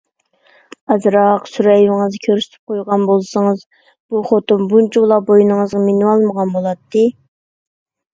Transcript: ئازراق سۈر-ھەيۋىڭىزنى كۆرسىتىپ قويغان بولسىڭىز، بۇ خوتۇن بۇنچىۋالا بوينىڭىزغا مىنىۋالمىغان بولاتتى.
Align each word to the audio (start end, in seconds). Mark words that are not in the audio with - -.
ئازراق 0.93 1.43
سۈر-ھەيۋىڭىزنى 1.55 2.21
كۆرسىتىپ 2.23 2.71
قويغان 2.71 3.03
بولسىڭىز، 3.09 3.61
بۇ 4.15 4.21
خوتۇن 4.29 4.65
بۇنچىۋالا 4.71 5.19
بوينىڭىزغا 5.29 5.83
مىنىۋالمىغان 5.85 6.55
بولاتتى. 6.57 7.05